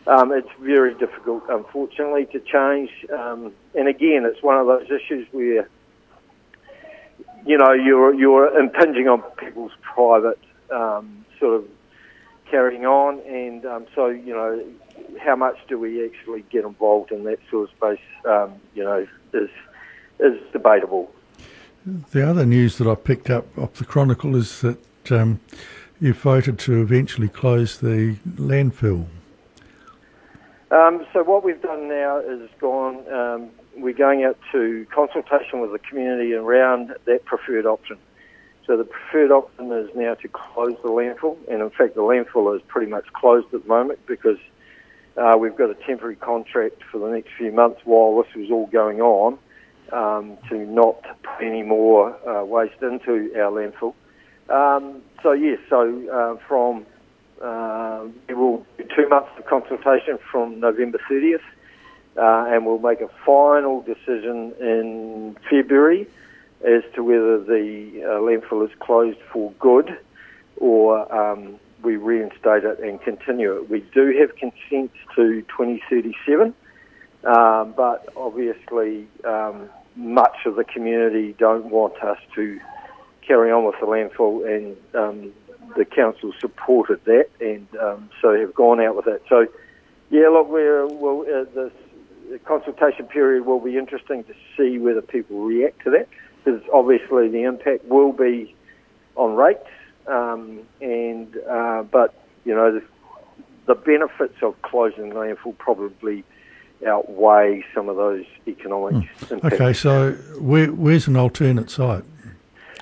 Um, 0.07 0.31
it's 0.31 0.49
very 0.59 0.95
difficult, 0.95 1.43
unfortunately, 1.49 2.25
to 2.27 2.39
change. 2.39 2.89
Um, 3.13 3.53
and 3.75 3.87
again, 3.87 4.25
it's 4.25 4.41
one 4.41 4.57
of 4.57 4.65
those 4.65 4.89
issues 4.89 5.27
where 5.31 5.69
you 7.45 7.57
know 7.57 7.71
you're 7.71 8.13
you're 8.13 8.59
impinging 8.59 9.07
on 9.07 9.21
people's 9.37 9.71
private 9.81 10.39
um, 10.71 11.25
sort 11.39 11.55
of 11.55 11.65
carrying 12.51 12.85
on, 12.85 13.19
and 13.21 13.65
um, 13.65 13.87
so 13.95 14.07
you 14.07 14.33
know 14.33 14.63
how 15.19 15.35
much 15.35 15.57
do 15.67 15.79
we 15.79 16.05
actually 16.05 16.43
get 16.51 16.65
involved 16.65 17.11
in 17.11 17.23
that 17.23 17.39
sort 17.49 17.69
of 17.69 17.75
space? 17.75 18.05
Um, 18.25 18.53
you 18.75 18.83
know, 18.83 19.07
is 19.33 19.49
is 20.19 20.37
debatable. 20.51 21.11
The 22.11 22.29
other 22.29 22.45
news 22.45 22.77
that 22.77 22.87
I 22.87 22.93
picked 22.93 23.29
up 23.29 23.57
off 23.57 23.73
the 23.73 23.85
Chronicle 23.85 24.35
is 24.35 24.61
that 24.61 25.11
um, 25.11 25.39
you 25.99 26.13
voted 26.13 26.59
to 26.59 26.81
eventually 26.81 27.27
close 27.27 27.79
the 27.79 28.17
landfill. 28.35 29.07
Um, 30.69 31.05
so 31.11 31.23
what 31.23 31.43
we've 31.43 31.61
done 31.61 31.89
now 31.89 32.19
is 32.19 32.49
gone. 32.59 33.11
Um, 33.11 33.49
we're 33.75 33.93
going 33.93 34.23
out 34.23 34.37
to 34.51 34.85
consultation 34.93 35.59
with 35.59 35.71
the 35.71 35.79
community 35.79 36.33
around 36.33 36.93
that 37.05 37.25
preferred 37.25 37.65
option. 37.65 37.97
So 38.71 38.77
the 38.77 38.85
preferred 38.85 39.31
option 39.31 39.69
is 39.73 39.89
now 39.93 40.13
to 40.13 40.29
close 40.29 40.77
the 40.81 40.87
landfill, 40.87 41.35
and 41.49 41.61
in 41.61 41.69
fact, 41.71 41.93
the 41.93 41.99
landfill 41.99 42.55
is 42.55 42.61
pretty 42.69 42.89
much 42.89 43.03
closed 43.11 43.53
at 43.53 43.63
the 43.63 43.67
moment 43.67 43.99
because 44.05 44.37
uh, 45.17 45.35
we've 45.37 45.57
got 45.57 45.69
a 45.69 45.73
temporary 45.73 46.15
contract 46.15 46.81
for 46.89 46.97
the 46.99 47.09
next 47.09 47.31
few 47.37 47.51
months 47.51 47.81
while 47.83 48.23
this 48.23 48.33
was 48.33 48.49
all 48.49 48.67
going 48.67 49.01
on 49.01 49.37
um, 49.91 50.37
to 50.47 50.55
not 50.59 51.01
put 51.21 51.45
any 51.45 51.63
more 51.63 52.15
uh, 52.25 52.45
waste 52.45 52.81
into 52.81 53.29
our 53.35 53.51
landfill. 53.51 53.93
Um, 54.47 55.01
so 55.21 55.33
yes, 55.33 55.59
so 55.69 56.07
uh, 56.09 56.47
from 56.47 56.85
uh, 57.41 58.05
we 58.29 58.35
will 58.35 58.65
do 58.77 58.85
two 58.95 59.09
months 59.09 59.31
of 59.37 59.47
consultation 59.47 60.17
from 60.31 60.61
November 60.61 61.01
30th, 61.11 61.41
uh, 62.15 62.45
and 62.47 62.65
we'll 62.65 62.79
make 62.79 63.01
a 63.01 63.09
final 63.25 63.81
decision 63.81 64.53
in 64.61 65.35
February 65.49 66.07
as 66.65 66.83
to 66.95 67.03
whether 67.03 67.39
the 67.39 68.03
uh, 68.03 68.19
landfill 68.19 68.65
is 68.65 68.75
closed 68.79 69.19
for 69.31 69.51
good 69.59 69.97
or 70.57 71.13
um, 71.13 71.59
we 71.83 71.97
reinstate 71.97 72.63
it 72.63 72.79
and 72.79 73.01
continue 73.01 73.55
it. 73.57 73.69
We 73.69 73.81
do 73.93 74.15
have 74.19 74.35
consent 74.35 74.91
to 75.15 75.41
2037, 75.41 76.53
um, 77.23 77.73
but 77.75 78.07
obviously 78.15 79.07
um, 79.25 79.69
much 79.95 80.45
of 80.45 80.55
the 80.55 80.63
community 80.63 81.35
don't 81.37 81.65
want 81.65 82.01
us 82.03 82.19
to 82.35 82.59
carry 83.25 83.51
on 83.51 83.65
with 83.65 83.75
the 83.79 83.87
landfill, 83.87 84.45
and 84.47 84.77
um, 84.95 85.33
the 85.75 85.85
council 85.85 86.33
supported 86.39 87.03
that, 87.05 87.27
and 87.39 87.67
um, 87.77 88.09
so 88.21 88.37
have 88.37 88.53
gone 88.53 88.79
out 88.79 88.95
with 88.95 89.05
that. 89.05 89.21
So, 89.29 89.47
yeah, 90.09 90.27
look, 90.27 90.49
we're 90.49 90.87
well, 90.87 91.21
uh, 91.21 91.45
this 91.53 92.39
consultation 92.45 93.05
period 93.07 93.45
will 93.45 93.59
be 93.59 93.77
interesting 93.77 94.23
to 94.25 94.33
see 94.57 94.77
whether 94.77 95.01
people 95.01 95.39
react 95.39 95.83
to 95.83 95.91
that 95.91 96.07
because 96.43 96.61
obviously 96.73 97.29
the 97.29 97.43
impact 97.43 97.85
will 97.85 98.11
be 98.11 98.55
on 99.15 99.35
rates, 99.35 99.67
um, 100.07 100.59
and 100.81 101.37
uh, 101.49 101.83
but 101.83 102.13
you 102.45 102.55
know 102.55 102.79
the, 102.79 102.83
the, 103.67 103.75
benefits 103.75 104.35
of 104.41 104.59
closing 104.61 105.09
the 105.09 105.15
landfill 105.15 105.57
probably 105.57 106.23
outweigh 106.87 107.63
some 107.75 107.89
of 107.89 107.95
those 107.95 108.25
economic 108.47 109.07
impacts. 109.29 109.53
Okay, 109.53 109.73
so 109.73 110.13
where, 110.39 110.71
where's 110.71 111.07
an 111.07 111.15
alternate 111.15 111.69
site? 111.69 112.03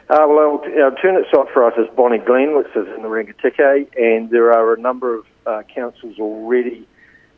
Uh, 0.09 0.25
well, 0.27 0.61
our 0.65 0.85
alternate 0.85 1.25
site 1.31 1.53
for 1.53 1.65
us 1.65 1.73
is 1.77 1.85
Bonny 1.95 2.17
Glen, 2.17 2.55
which 2.55 2.67
is 2.75 2.87
in 2.95 3.03
the 3.03 3.09
Rangitikei, 3.09 3.87
and 3.95 4.29
there 4.31 4.51
are 4.51 4.73
a 4.73 4.79
number 4.79 5.15
of 5.19 5.25
uh, 5.45 5.61
councils 5.73 6.17
already 6.19 6.87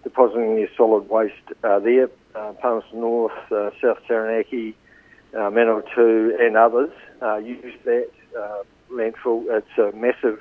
depositing 0.04 0.56
their 0.56 0.70
solid 0.78 1.10
waste 1.10 1.36
uh, 1.64 1.80
there. 1.80 2.10
Uh, 2.34 2.54
Palmerston 2.54 3.02
North, 3.02 3.34
uh, 3.52 3.72
South 3.82 3.98
Taranaki, 4.08 4.76
uh, 5.34 5.50
Manawatu 5.50 6.40
and 6.40 6.58
others 6.58 6.92
uh, 7.22 7.38
use 7.38 7.76
that 7.86 8.10
uh, 8.38 8.64
landfill. 8.92 9.46
It's 9.50 9.78
a 9.78 9.96
massive 9.96 10.40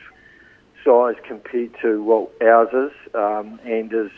size 0.84 1.16
compared 1.26 1.74
to 1.82 2.02
what 2.02 2.30
ours 2.42 2.68
is, 2.72 3.14
um, 3.14 3.60
and 3.64 3.92
is 3.92 4.10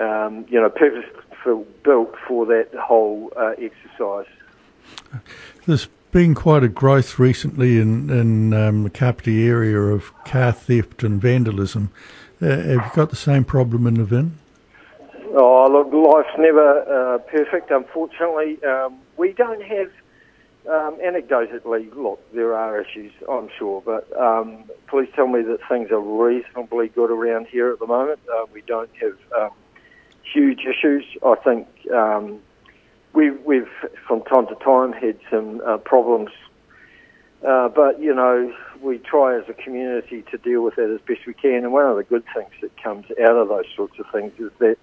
um, 0.00 0.44
you 0.48 0.60
know 0.60 0.68
purpose 0.68 1.04
built 1.82 2.14
for 2.26 2.46
that 2.46 2.68
whole 2.74 3.32
uh, 3.36 3.54
exercise. 3.58 4.26
There's 5.66 5.88
been 6.12 6.34
quite 6.34 6.62
a 6.62 6.68
growth 6.68 7.18
recently 7.18 7.78
in 7.78 8.10
in 8.10 8.52
um, 8.52 8.84
the 8.84 8.90
Kapiti 8.90 9.46
area 9.48 9.78
of 9.78 10.12
car 10.24 10.52
theft 10.52 11.02
and 11.02 11.20
vandalism. 11.20 11.90
Uh, 12.40 12.46
have 12.46 12.68
you 12.70 12.90
got 12.94 13.10
the 13.10 13.16
same 13.16 13.44
problem 13.44 13.86
in 13.86 14.00
the? 14.00 14.38
Oh, 15.34 15.66
look, 15.70 15.90
life's 15.92 16.38
never 16.38 17.14
uh, 17.14 17.18
perfect, 17.18 17.70
unfortunately. 17.70 18.62
Um, 18.64 18.98
we 19.16 19.32
don't 19.32 19.62
have, 19.62 19.90
um, 20.68 20.98
anecdotally, 21.00 21.94
look, 21.96 22.20
there 22.34 22.54
are 22.54 22.82
issues, 22.82 23.12
I'm 23.26 23.48
sure, 23.58 23.82
but 23.84 24.14
um, 24.20 24.64
please 24.88 25.08
tell 25.16 25.28
me 25.28 25.40
that 25.40 25.60
things 25.70 25.90
are 25.90 26.00
reasonably 26.00 26.88
good 26.88 27.10
around 27.10 27.46
here 27.46 27.72
at 27.72 27.78
the 27.78 27.86
moment. 27.86 28.20
Uh, 28.30 28.44
we 28.52 28.60
don't 28.60 28.90
have 29.00 29.16
um, 29.40 29.50
huge 30.34 30.66
issues. 30.66 31.04
I 31.24 31.36
think 31.36 31.66
um, 31.90 32.40
we, 33.14 33.30
we've 33.30 33.70
from 34.06 34.22
time 34.24 34.46
to 34.48 34.54
time 34.56 34.92
had 34.92 35.18
some 35.30 35.62
uh, 35.64 35.78
problems, 35.78 36.30
uh, 37.46 37.70
but 37.70 38.00
you 38.00 38.14
know 38.14 38.52
we 38.82 38.98
try 38.98 39.38
as 39.38 39.48
a 39.48 39.54
community 39.54 40.24
to 40.30 40.36
deal 40.36 40.62
with 40.62 40.76
that 40.76 40.90
as 40.90 41.00
best 41.00 41.26
we 41.26 41.32
can. 41.32 41.64
And 41.64 41.72
one 41.72 41.86
of 41.86 41.96
the 41.96 42.04
good 42.04 42.24
things 42.34 42.52
that 42.60 42.76
comes 42.82 43.06
out 43.12 43.36
of 43.36 43.48
those 43.48 43.66
sorts 43.74 43.98
of 43.98 44.06
things 44.12 44.32
is 44.38 44.50
that 44.58 44.76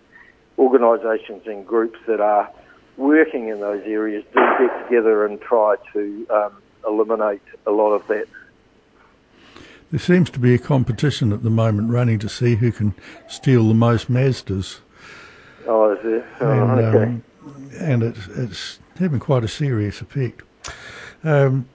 organisations 0.60 1.48
and 1.48 1.66
groups 1.66 1.98
that 2.06 2.20
are 2.20 2.52
working 2.98 3.48
in 3.48 3.62
those 3.62 3.82
areas 3.86 4.26
do 4.34 4.42
get 4.60 4.84
together 4.84 5.26
and 5.26 5.40
try 5.42 5.76
to 5.94 6.28
um, 6.30 6.62
eliminate 6.86 7.42
a 7.66 7.72
lot 7.72 7.92
of 7.92 8.06
that. 8.08 8.28
There 9.90 10.00
seems 10.00 10.30
to 10.32 10.40
be 10.40 10.54
a 10.54 10.60
competition 10.60 11.32
at 11.34 11.42
the 11.42 11.50
moment 11.50 11.90
running 11.90 12.20
to 12.20 12.30
see 12.30 12.56
who 12.56 12.72
can 12.72 12.94
steal 13.28 13.68
the 13.68 13.74
most 13.74 14.12
Mazdas. 14.12 14.80
Oh, 15.66 15.94
is 15.94 16.04
there? 16.04 16.28
Oh, 16.42 16.52
and, 16.52 16.72
okay. 16.72 17.04
um, 17.04 17.24
and 17.80 18.04
it's, 18.04 18.28
it's 18.28 18.80
having 19.00 19.20
quite 19.20 19.44
a 19.44 19.48
serious 19.48 20.02
effect. 20.02 20.42
Um, 21.24 21.68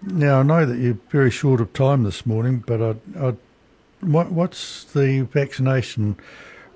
now, 0.00 0.40
I 0.40 0.42
know 0.44 0.64
that 0.64 0.78
you're 0.78 0.98
very 1.10 1.30
short 1.30 1.60
of 1.60 1.72
time 1.72 2.04
this 2.04 2.24
morning, 2.24 2.62
but 2.66 2.80
I, 2.80 2.94
I, 3.18 3.34
what, 4.00 4.30
what's 4.30 4.84
the 4.84 5.22
vaccination 5.22 6.16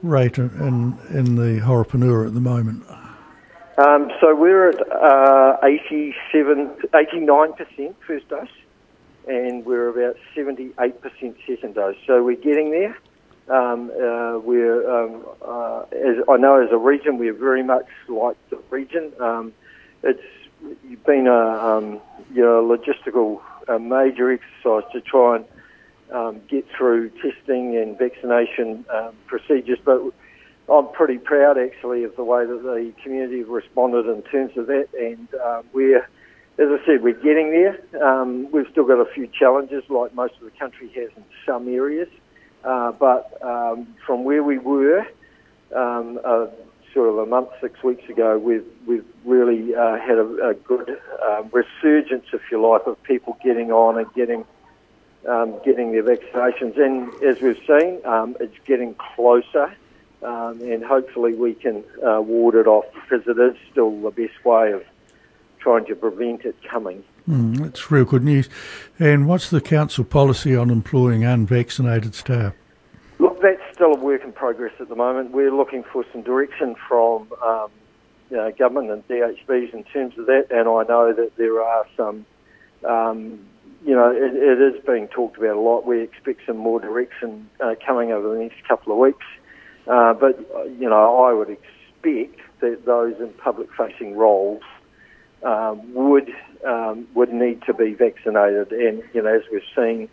rate 0.02 0.38
in, 0.38 0.99
in 1.11 1.37
the 1.37 1.61
Horowhenua 1.61 2.26
at 2.26 2.35
the 2.35 2.40
moment? 2.40 2.85
Um, 3.78 4.11
so 4.21 4.35
we're 4.35 4.71
at 4.71 4.92
uh, 4.92 5.56
87, 5.62 6.76
89% 6.92 7.94
first 8.06 8.28
dose, 8.28 8.49
and 9.26 9.64
we're 9.64 9.88
about 9.88 10.16
78% 10.37 11.37
second 11.47 11.75
dose. 11.75 11.97
So 12.06 12.23
we're 12.23 12.37
getting 12.37 12.71
there. 12.71 12.97
Um, 13.49 13.90
uh, 13.90 14.38
we're, 14.38 14.88
um, 14.88 15.26
uh, 15.40 15.80
as 15.90 16.16
I 16.28 16.37
know, 16.37 16.62
as 16.62 16.71
a 16.71 16.76
region, 16.76 17.18
we're 17.18 17.32
very 17.32 17.62
much 17.62 17.87
like 18.09 18.37
the 18.50 18.59
region. 18.71 19.12
Um, 19.18 19.52
it's 20.02 20.23
been 21.04 21.26
a 21.26 21.32
um, 21.32 22.00
you 22.32 22.42
know 22.42 22.62
logistical 22.62 23.40
a 23.68 23.78
major 23.78 24.32
exercise 24.32 24.85
to 24.92 25.00
try 25.00 25.37
and 25.37 25.44
um, 26.12 26.40
get 26.49 26.64
through 26.76 27.11
testing 27.11 27.76
and 27.76 27.99
vaccination 27.99 28.85
um, 28.92 29.14
procedures, 29.26 29.78
but 29.85 30.00
I'm 30.71 30.88
pretty 30.92 31.19
proud 31.19 31.59
actually 31.59 32.04
of 32.04 32.14
the 32.16 32.25
way 32.25 32.47
that 32.47 32.62
the 32.62 32.92
community 33.02 33.38
have 33.38 33.49
responded 33.49 34.07
in 34.07 34.23
terms 34.23 34.57
of 34.57 34.66
that, 34.66 34.88
and 34.99 35.28
uh, 35.35 35.62
we're, 35.73 36.02
as 36.59 36.69
I 36.69 36.78
said, 36.87 37.02
we're 37.02 37.14
getting 37.14 37.50
there. 37.50 38.04
Um, 38.04 38.50
we've 38.52 38.66
still 38.71 38.87
got 38.87 39.00
a 39.00 39.12
few 39.12 39.26
challenges, 39.26 39.83
like 39.88 40.14
most 40.14 40.35
of 40.35 40.45
the 40.45 40.59
country 40.59 40.88
has 40.95 41.11
in 41.16 41.25
some 41.47 41.69
areas, 41.69 42.09
uh, 42.64 42.92
but 42.92 43.38
um, 43.42 43.88
from 44.07 44.25
where 44.25 44.42
we 44.42 44.59
were, 44.59 45.07
uh, 45.75 46.47
sort 46.92 47.09
of 47.09 47.19
a 47.19 47.26
month, 47.26 47.49
six 47.61 47.83
weeks 47.83 48.09
ago, 48.09 48.38
we've 48.38 48.66
we've 48.87 49.04
really 49.25 49.75
uh, 49.75 49.99
had 49.99 50.19
a, 50.19 50.50
a 50.50 50.54
good 50.54 50.99
um, 51.26 51.50
resurgence, 51.52 52.26
if 52.33 52.42
you 52.50 52.61
like, 52.61 52.87
of 52.87 53.02
people 53.02 53.38
getting 53.42 53.71
on 53.71 53.99
and 53.99 54.12
getting 54.14 54.45
um, 55.29 55.59
getting 55.64 55.93
their 55.93 56.02
vaccinations. 56.02 56.79
And 56.79 57.12
as 57.23 57.41
we've 57.41 57.61
seen, 57.67 58.05
um, 58.05 58.37
it's 58.41 58.57
getting 58.67 58.95
closer 58.95 59.75
um, 60.23 60.61
and 60.61 60.85
hopefully 60.85 61.35
we 61.35 61.55
can 61.55 61.83
uh, 62.07 62.21
ward 62.21 62.55
it 62.55 62.67
off 62.67 62.85
because 62.95 63.26
it 63.26 63.38
is 63.38 63.57
still 63.71 64.00
the 64.00 64.11
best 64.11 64.45
way 64.45 64.73
of 64.73 64.85
trying 65.59 65.85
to 65.87 65.97
prevent 65.97 66.45
it 66.45 66.57
coming. 66.62 67.02
Mm, 67.29 67.59
that's 67.59 67.91
real 67.91 68.05
good 68.05 68.25
news. 68.25 68.49
And 68.99 69.26
what's 69.26 69.50
the 69.50 69.61
council 69.61 70.05
policy 70.05 70.57
on 70.57 70.71
employing 70.71 71.25
unvaccinated 71.25 72.14
staff? 72.14 72.55
Look, 73.19 73.41
that's 73.41 73.61
still 73.73 73.95
a 73.95 73.99
work 73.99 74.23
in 74.23 74.33
progress 74.33 74.73
at 74.81 74.88
the 74.88 74.97
moment. 74.97 75.33
We're 75.33 75.55
looking 75.55 75.83
for 75.85 76.05
some 76.12 76.23
direction 76.23 76.76
from 76.88 77.33
um, 77.45 77.71
you 78.31 78.37
know, 78.37 78.50
government 78.52 78.91
and 78.91 79.06
DHBs 79.08 79.75
in 79.75 79.85
terms 79.85 80.17
of 80.19 80.26
that, 80.26 80.47
and 80.50 80.69
I 80.69 80.82
know 80.85 81.13
that 81.13 81.37
there 81.37 81.63
are 81.63 81.87
some. 81.97 82.26
Um, 82.85 83.47
you 83.84 83.95
know, 83.95 84.10
it, 84.10 84.34
it 84.34 84.60
is 84.60 84.84
being 84.84 85.08
talked 85.08 85.38
about 85.38 85.56
a 85.56 85.60
lot. 85.60 85.86
We 85.86 86.02
expect 86.02 86.42
some 86.47 86.56
more 86.56 86.80
direction 86.80 87.49
uh, 87.60 87.75
coming 87.84 88.12
over 88.12 88.34
the 88.34 88.40
next 88.40 88.66
couple 88.66 88.92
of 88.92 88.99
weeks. 88.99 89.26
Uh, 89.86 90.14
but, 90.14 90.38
you 90.78 90.88
know, 90.88 91.25
I 91.25 91.32
would 91.32 91.50
expect 91.50 92.40
that 92.60 92.84
those 92.84 93.14
in 93.18 93.32
public-facing 93.34 94.16
roles 94.16 94.62
um, 95.42 95.92
would 95.95 96.30
um, 96.64 97.08
would 97.14 97.32
need 97.32 97.62
to 97.66 97.75
be 97.75 97.92
vaccinated. 97.95 98.71
And, 98.71 99.02
you 99.12 99.23
know, 99.23 99.34
as 99.34 99.42
we've 99.50 99.62
seen 99.75 100.08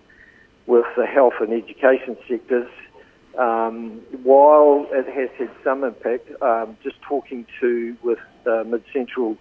with 0.65 0.85
the 0.97 1.05
health 1.05 1.33
and 1.39 1.53
education 1.53 2.17
sectors, 2.27 2.69
um, 3.37 4.01
while 4.23 4.87
it 4.91 5.05
has 5.05 5.29
had 5.37 5.51
some 5.63 5.83
impact, 5.83 6.29
um, 6.41 6.75
just 6.83 6.99
talking 7.03 7.45
to 7.59 7.95
with 8.03 8.17
uh, 8.47 8.63
Mid 8.65 8.83
Central 8.91 9.37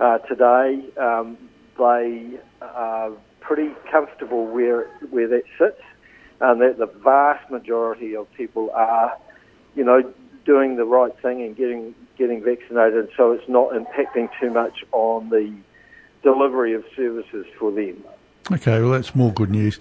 uh, 0.00 0.18
today, 0.18 0.82
um, 0.96 1.36
they 1.78 2.38
are 2.62 3.12
pretty 3.46 3.74
comfortable 3.90 4.46
where 4.46 4.88
where 5.10 5.28
that 5.28 5.44
sits, 5.58 5.82
and 6.40 6.60
that 6.60 6.78
the 6.78 6.86
vast 6.86 7.50
majority 7.50 8.16
of 8.16 8.32
people 8.34 8.70
are 8.74 9.16
you 9.76 9.84
know, 9.84 10.02
doing 10.44 10.76
the 10.76 10.84
right 10.84 11.12
thing 11.20 11.42
and 11.42 11.56
getting 11.56 11.94
getting 12.18 12.42
vaccinated, 12.42 13.10
so 13.16 13.32
it's 13.32 13.48
not 13.48 13.72
impacting 13.72 14.28
too 14.40 14.50
much 14.50 14.84
on 14.92 15.28
the 15.28 15.54
delivery 16.22 16.72
of 16.72 16.82
services 16.96 17.46
for 17.58 17.70
them. 17.70 18.02
Okay, 18.52 18.80
well 18.80 18.90
that's 18.90 19.14
more 19.14 19.32
good 19.32 19.50
news. 19.50 19.80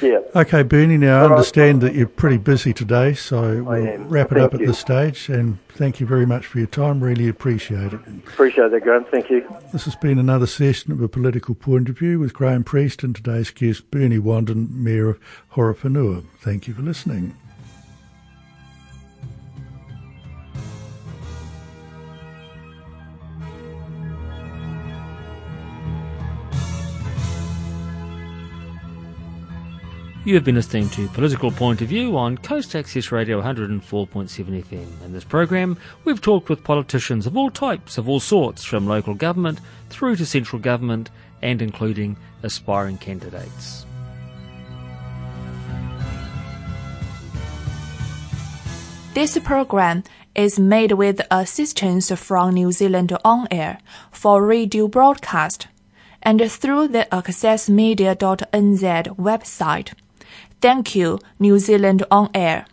Yeah. 0.00 0.20
Okay, 0.34 0.62
Bernie. 0.62 0.96
Now 0.96 1.22
I 1.22 1.30
understand 1.30 1.82
that 1.82 1.94
you're 1.94 2.08
pretty 2.08 2.38
busy 2.38 2.72
today, 2.72 3.12
so 3.12 3.62
we'll 3.62 3.98
wrap 3.98 4.32
it 4.32 4.36
thank 4.36 4.46
up 4.46 4.54
at 4.54 4.60
you. 4.60 4.66
this 4.66 4.78
stage. 4.78 5.28
And 5.28 5.58
thank 5.70 6.00
you 6.00 6.06
very 6.06 6.24
much 6.24 6.46
for 6.46 6.58
your 6.58 6.66
time. 6.66 7.02
Really 7.02 7.28
appreciate 7.28 7.92
it. 7.92 8.00
Appreciate 8.26 8.70
that, 8.70 8.80
Graham. 8.82 9.04
Thank 9.04 9.28
you. 9.28 9.46
This 9.72 9.84
has 9.84 9.96
been 9.96 10.18
another 10.18 10.46
session 10.46 10.92
of 10.92 11.02
a 11.02 11.08
political 11.08 11.54
point 11.54 11.90
of 11.90 11.98
view 11.98 12.18
with 12.18 12.32
Graham 12.32 12.64
Priest 12.64 13.02
and 13.02 13.14
today's 13.14 13.50
guest 13.50 13.90
Bernie 13.90 14.18
Wanden, 14.18 14.70
Mayor 14.70 15.10
of 15.10 15.20
Horowhenua. 15.52 16.24
Thank 16.40 16.68
you 16.68 16.74
for 16.74 16.82
listening. 16.82 17.36
You 30.26 30.34
have 30.34 30.42
been 30.42 30.56
listening 30.56 30.90
to 30.90 31.06
Political 31.06 31.52
Point 31.52 31.80
of 31.82 31.86
View 31.86 32.18
on 32.18 32.36
Coast 32.36 32.74
Access 32.74 33.12
Radio 33.12 33.40
104.7 33.40 33.80
FM. 33.80 35.04
In 35.04 35.12
this 35.12 35.22
program, 35.22 35.78
we've 36.04 36.20
talked 36.20 36.48
with 36.48 36.64
politicians 36.64 37.28
of 37.28 37.36
all 37.36 37.48
types, 37.48 37.96
of 37.96 38.08
all 38.08 38.18
sorts, 38.18 38.64
from 38.64 38.88
local 38.88 39.14
government 39.14 39.60
through 39.88 40.16
to 40.16 40.26
central 40.26 40.60
government 40.60 41.10
and 41.42 41.62
including 41.62 42.16
aspiring 42.42 42.98
candidates. 42.98 43.86
This 49.14 49.38
program 49.38 50.02
is 50.34 50.58
made 50.58 50.90
with 50.90 51.24
assistance 51.30 52.10
from 52.10 52.54
New 52.54 52.72
Zealand 52.72 53.16
On 53.24 53.46
Air 53.52 53.78
for 54.10 54.44
radio 54.44 54.88
broadcast 54.88 55.68
and 56.20 56.50
through 56.50 56.88
the 56.88 57.06
accessmedia.nz 57.12 59.16
website. 59.16 59.92
Thank 60.60 60.94
you, 60.94 61.18
New 61.38 61.58
Zealand 61.58 62.04
On 62.10 62.28
Air. 62.34 62.66